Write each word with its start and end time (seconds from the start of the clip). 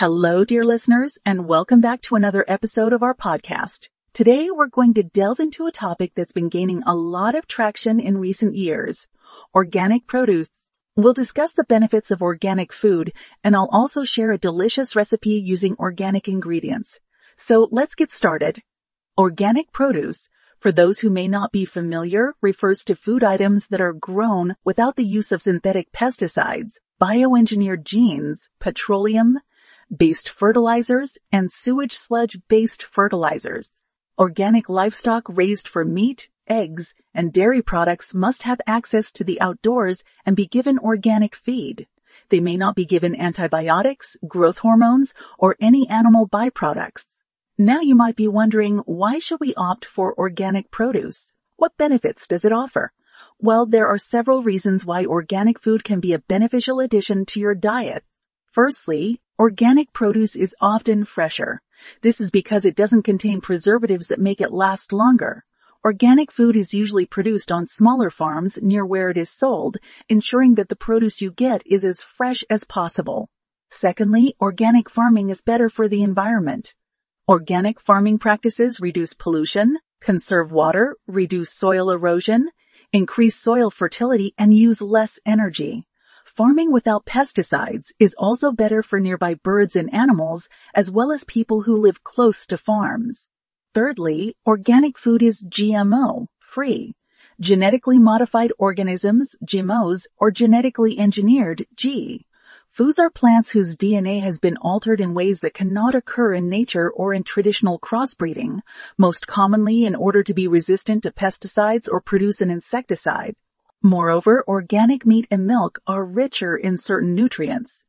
Hello, 0.00 0.44
dear 0.44 0.64
listeners, 0.64 1.18
and 1.26 1.46
welcome 1.46 1.82
back 1.82 2.00
to 2.00 2.14
another 2.14 2.42
episode 2.48 2.94
of 2.94 3.02
our 3.02 3.14
podcast. 3.14 3.90
Today, 4.14 4.48
we're 4.50 4.66
going 4.66 4.94
to 4.94 5.02
delve 5.02 5.40
into 5.40 5.66
a 5.66 5.70
topic 5.70 6.12
that's 6.16 6.32
been 6.32 6.48
gaining 6.48 6.82
a 6.86 6.94
lot 6.94 7.34
of 7.34 7.46
traction 7.46 8.00
in 8.00 8.16
recent 8.16 8.56
years, 8.56 9.08
organic 9.54 10.06
produce. 10.06 10.48
We'll 10.96 11.12
discuss 11.12 11.52
the 11.52 11.64
benefits 11.68 12.10
of 12.10 12.22
organic 12.22 12.72
food, 12.72 13.12
and 13.44 13.54
I'll 13.54 13.68
also 13.70 14.02
share 14.04 14.32
a 14.32 14.38
delicious 14.38 14.96
recipe 14.96 15.32
using 15.32 15.76
organic 15.78 16.28
ingredients. 16.28 16.98
So 17.36 17.68
let's 17.70 17.94
get 17.94 18.10
started. 18.10 18.62
Organic 19.18 19.70
produce, 19.70 20.30
for 20.60 20.72
those 20.72 21.00
who 21.00 21.10
may 21.10 21.28
not 21.28 21.52
be 21.52 21.66
familiar, 21.66 22.32
refers 22.40 22.86
to 22.86 22.96
food 22.96 23.22
items 23.22 23.66
that 23.66 23.82
are 23.82 23.92
grown 23.92 24.56
without 24.64 24.96
the 24.96 25.04
use 25.04 25.30
of 25.30 25.42
synthetic 25.42 25.92
pesticides, 25.92 26.76
bioengineered 26.98 27.84
genes, 27.84 28.48
petroleum, 28.60 29.40
based 29.94 30.28
fertilizers, 30.28 31.18
and 31.32 31.50
sewage 31.50 31.96
sludge 31.96 32.38
based 32.48 32.82
fertilizers. 32.82 33.72
Organic 34.18 34.68
livestock 34.68 35.24
raised 35.28 35.66
for 35.66 35.84
meat, 35.84 36.28
eggs, 36.46 36.94
and 37.14 37.32
dairy 37.32 37.62
products 37.62 38.14
must 38.14 38.42
have 38.42 38.60
access 38.66 39.10
to 39.12 39.24
the 39.24 39.40
outdoors 39.40 40.04
and 40.26 40.36
be 40.36 40.46
given 40.46 40.78
organic 40.78 41.34
feed. 41.34 41.86
They 42.28 42.40
may 42.40 42.56
not 42.56 42.76
be 42.76 42.84
given 42.84 43.18
antibiotics, 43.18 44.16
growth 44.26 44.58
hormones, 44.58 45.14
or 45.38 45.56
any 45.60 45.88
animal 45.88 46.28
byproducts. 46.28 47.06
Now 47.56 47.80
you 47.80 47.94
might 47.94 48.16
be 48.16 48.28
wondering, 48.28 48.78
why 48.78 49.18
should 49.18 49.40
we 49.40 49.54
opt 49.54 49.84
for 49.84 50.14
organic 50.18 50.70
produce? 50.70 51.32
What 51.56 51.76
benefits 51.76 52.26
does 52.26 52.44
it 52.44 52.52
offer? 52.52 52.92
Well, 53.38 53.66
there 53.66 53.86
are 53.86 53.98
several 53.98 54.42
reasons 54.42 54.84
why 54.84 55.04
organic 55.04 55.60
food 55.60 55.84
can 55.84 56.00
be 56.00 56.12
a 56.12 56.18
beneficial 56.18 56.80
addition 56.80 57.26
to 57.26 57.40
your 57.40 57.54
diet. 57.54 58.04
Firstly, 58.52 59.20
Organic 59.40 59.90
produce 59.94 60.36
is 60.36 60.54
often 60.60 61.06
fresher. 61.06 61.62
This 62.02 62.20
is 62.20 62.30
because 62.30 62.66
it 62.66 62.76
doesn't 62.76 63.04
contain 63.04 63.40
preservatives 63.40 64.08
that 64.08 64.20
make 64.20 64.38
it 64.38 64.52
last 64.52 64.92
longer. 64.92 65.46
Organic 65.82 66.30
food 66.30 66.56
is 66.56 66.74
usually 66.74 67.06
produced 67.06 67.50
on 67.50 67.66
smaller 67.66 68.10
farms 68.10 68.58
near 68.60 68.84
where 68.84 69.08
it 69.08 69.16
is 69.16 69.30
sold, 69.30 69.78
ensuring 70.10 70.56
that 70.56 70.68
the 70.68 70.76
produce 70.76 71.22
you 71.22 71.30
get 71.30 71.62
is 71.64 71.84
as 71.84 72.02
fresh 72.02 72.44
as 72.50 72.64
possible. 72.64 73.30
Secondly, 73.70 74.36
organic 74.42 74.90
farming 74.90 75.30
is 75.30 75.40
better 75.40 75.70
for 75.70 75.88
the 75.88 76.02
environment. 76.02 76.74
Organic 77.26 77.80
farming 77.80 78.18
practices 78.18 78.78
reduce 78.78 79.14
pollution, 79.14 79.78
conserve 80.02 80.52
water, 80.52 80.98
reduce 81.06 81.50
soil 81.50 81.90
erosion, 81.90 82.50
increase 82.92 83.36
soil 83.36 83.70
fertility, 83.70 84.34
and 84.36 84.52
use 84.52 84.82
less 84.82 85.18
energy. 85.24 85.86
Farming 86.36 86.70
without 86.70 87.06
pesticides 87.06 87.90
is 87.98 88.14
also 88.14 88.52
better 88.52 88.84
for 88.84 89.00
nearby 89.00 89.34
birds 89.34 89.74
and 89.74 89.92
animals 89.92 90.48
as 90.72 90.88
well 90.88 91.10
as 91.10 91.24
people 91.24 91.62
who 91.62 91.76
live 91.76 92.04
close 92.04 92.46
to 92.46 92.56
farms. 92.56 93.26
Thirdly, 93.74 94.36
organic 94.46 94.96
food 94.96 95.24
is 95.24 95.44
GMO 95.44 96.28
free. 96.38 96.94
Genetically 97.40 97.98
modified 97.98 98.52
organisms, 98.58 99.34
GMOs, 99.44 100.06
or 100.18 100.30
genetically 100.30 101.00
engineered, 101.00 101.66
G. 101.74 102.26
Foods 102.70 103.00
are 103.00 103.10
plants 103.10 103.50
whose 103.50 103.76
DNA 103.76 104.22
has 104.22 104.38
been 104.38 104.56
altered 104.58 105.00
in 105.00 105.14
ways 105.14 105.40
that 105.40 105.54
cannot 105.54 105.96
occur 105.96 106.32
in 106.34 106.48
nature 106.48 106.88
or 106.88 107.12
in 107.12 107.24
traditional 107.24 107.80
crossbreeding, 107.80 108.60
most 108.96 109.26
commonly 109.26 109.84
in 109.84 109.96
order 109.96 110.22
to 110.22 110.32
be 110.32 110.46
resistant 110.46 111.02
to 111.02 111.10
pesticides 111.10 111.88
or 111.90 112.00
produce 112.00 112.40
an 112.40 112.52
insecticide. 112.52 113.34
Moreover, 113.82 114.44
organic 114.46 115.06
meat 115.06 115.26
and 115.30 115.46
milk 115.46 115.80
are 115.86 116.04
richer 116.04 116.54
in 116.54 116.76
certain 116.76 117.14
nutrients. 117.14 117.82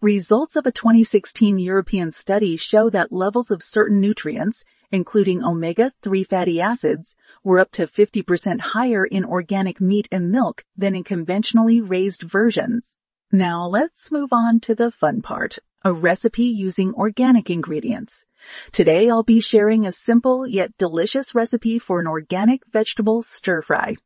Results 0.00 0.56
of 0.56 0.66
a 0.66 0.72
2016 0.72 1.60
European 1.60 2.10
study 2.10 2.56
show 2.56 2.90
that 2.90 3.12
levels 3.12 3.52
of 3.52 3.62
certain 3.62 4.00
nutrients, 4.00 4.64
including 4.90 5.44
omega-3 5.44 6.26
fatty 6.26 6.60
acids, 6.60 7.14
were 7.44 7.60
up 7.60 7.70
to 7.70 7.86
50% 7.86 8.58
higher 8.58 9.04
in 9.04 9.24
organic 9.24 9.80
meat 9.80 10.08
and 10.10 10.32
milk 10.32 10.64
than 10.76 10.96
in 10.96 11.04
conventionally 11.04 11.80
raised 11.80 12.22
versions. 12.22 12.92
Now 13.30 13.68
let's 13.68 14.10
move 14.10 14.32
on 14.32 14.58
to 14.60 14.74
the 14.74 14.90
fun 14.90 15.22
part, 15.22 15.60
a 15.84 15.92
recipe 15.92 16.46
using 16.46 16.92
organic 16.94 17.50
ingredients. 17.50 18.26
Today 18.72 19.08
I'll 19.08 19.22
be 19.22 19.40
sharing 19.40 19.86
a 19.86 19.92
simple 19.92 20.44
yet 20.44 20.76
delicious 20.76 21.36
recipe 21.36 21.78
for 21.78 22.00
an 22.00 22.08
organic 22.08 22.66
vegetable 22.66 23.22
stir 23.22 23.62
fry. 23.62 23.96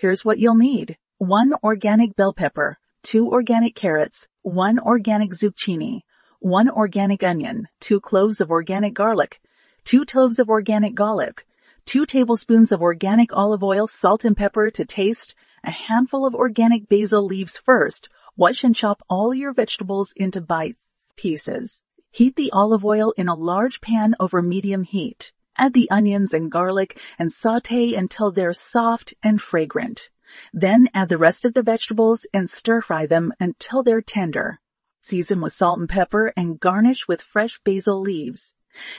Here's 0.00 0.24
what 0.24 0.38
you'll 0.38 0.54
need. 0.54 0.96
One 1.16 1.54
organic 1.64 2.14
bell 2.14 2.32
pepper, 2.32 2.78
two 3.02 3.32
organic 3.32 3.74
carrots, 3.74 4.28
one 4.42 4.78
organic 4.78 5.32
zucchini, 5.32 6.02
one 6.38 6.70
organic 6.70 7.24
onion, 7.24 7.66
two 7.80 7.98
cloves 7.98 8.40
of 8.40 8.48
organic 8.48 8.94
garlic, 8.94 9.40
two 9.82 10.04
cloves 10.04 10.38
of 10.38 10.48
organic 10.48 10.94
garlic, 10.94 11.44
two 11.84 12.06
tablespoons 12.06 12.70
of 12.70 12.80
organic 12.80 13.32
olive 13.32 13.64
oil, 13.64 13.88
salt 13.88 14.24
and 14.24 14.36
pepper 14.36 14.70
to 14.70 14.84
taste, 14.84 15.34
a 15.64 15.72
handful 15.72 16.24
of 16.24 16.32
organic 16.32 16.88
basil 16.88 17.24
leaves 17.24 17.56
first. 17.56 18.08
Wash 18.36 18.62
and 18.62 18.76
chop 18.76 19.02
all 19.10 19.34
your 19.34 19.52
vegetables 19.52 20.12
into 20.14 20.40
bites, 20.40 21.12
pieces. 21.16 21.82
Heat 22.12 22.36
the 22.36 22.52
olive 22.52 22.84
oil 22.84 23.12
in 23.16 23.26
a 23.26 23.34
large 23.34 23.80
pan 23.80 24.14
over 24.20 24.42
medium 24.42 24.84
heat. 24.84 25.32
Add 25.58 25.72
the 25.74 25.90
onions 25.90 26.32
and 26.32 26.50
garlic 26.50 27.00
and 27.18 27.32
saute 27.32 27.94
until 27.94 28.30
they're 28.30 28.52
soft 28.52 29.12
and 29.24 29.42
fragrant. 29.42 30.08
Then 30.52 30.88
add 30.94 31.08
the 31.08 31.18
rest 31.18 31.44
of 31.44 31.54
the 31.54 31.64
vegetables 31.64 32.24
and 32.32 32.48
stir 32.48 32.80
fry 32.80 33.06
them 33.06 33.32
until 33.40 33.82
they're 33.82 34.00
tender. 34.00 34.60
Season 35.00 35.40
with 35.40 35.52
salt 35.52 35.80
and 35.80 35.88
pepper 35.88 36.32
and 36.36 36.60
garnish 36.60 37.08
with 37.08 37.22
fresh 37.22 37.58
basil 37.64 38.00
leaves. 38.00 38.54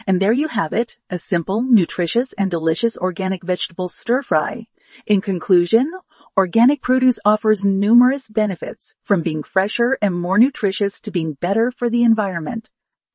And 0.06 0.22
there 0.22 0.34
you 0.34 0.50
have 0.50 0.74
it, 0.74 0.98
a 1.09 1.18
simple, 1.18 1.62
nutritious, 1.62 2.34
and 2.34 2.52
delicious 2.52 2.98
organic 2.98 3.44
vegetable 3.44 3.88
stir 3.88 4.22
fry. 4.22 4.68
In 5.06 5.22
conclusion, 5.22 5.90
organic 6.36 6.81
produce 6.81 7.19
offers 7.24 7.64
numerous 7.64 8.28
benefits, 8.28 8.96
from 9.03 9.22
being 9.22 9.44
fresher 9.44 9.98
and 10.02 10.14
more 10.14 10.38
nutritious 10.38 11.00
to 11.02 11.12
being 11.12 11.34
better 11.34 11.72
for 11.72 11.90
the 11.90 12.03
environment. 12.03 12.69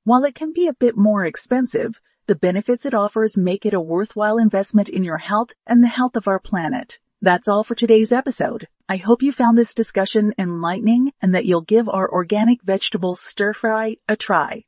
While 0.04 0.25
it 0.25 0.34
can 0.34 0.53
be 0.53 0.66
a 0.66 0.75
bit 0.75 0.97
more 0.97 1.27
expensive, 1.27 2.00
the 2.27 2.35
benefits 2.35 2.87
it 2.87 2.95
offers 2.95 3.37
make 3.37 3.67
it 3.67 3.75
a 3.75 3.81
worthwhile 3.81 4.39
investment 4.39 4.89
in 4.89 5.05
your 5.05 5.19
health 5.19 5.51
and 5.67 5.83
the 5.83 5.89
health 5.89 6.17
of 6.17 6.27
our 6.27 6.39
planet. 6.39 6.99
That's 7.21 7.49
all 7.49 7.65
for 7.65 7.75
today's 7.75 8.12
episode. 8.12 8.69
I 8.89 8.97
hope 8.97 9.23
you 9.23 9.33
found 9.33 9.57
this 9.57 9.75
discussion 9.75 10.34
enlightening 10.39 11.13
and 11.23 11.34
that 11.34 11.47
you'll 11.47 11.63
give 11.63 11.89
our 11.89 12.11
organic 12.11 12.63
vegetable 12.63 13.15
stir 13.15 13.53
fry 13.53 13.97
a 14.09 14.17
try. 14.17 14.65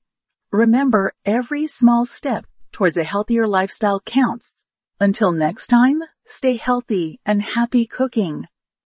Remember, 0.51 1.13
every 1.25 1.67
small 1.67 2.07
step 2.07 2.47
towards 2.73 2.97
a 2.97 3.05
healthier 3.05 3.47
lifestyle 3.47 4.01
counts. 4.01 4.55
Until 5.01 5.33
next 5.33 5.67
time, 5.69 6.01
stay 6.25 6.57
healthy 6.57 7.21
and 7.27 7.43
happy 7.43 7.87
cooking. 7.87 8.47